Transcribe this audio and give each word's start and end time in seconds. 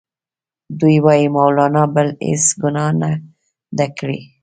دوی 0.79 0.95
وايي 1.05 1.27
مولنا 1.35 1.83
بله 1.93 2.11
هیڅ 2.27 2.45
ګناه 2.61 2.91
نه 3.01 3.11
ده 3.77 3.87
کړې. 3.97 4.19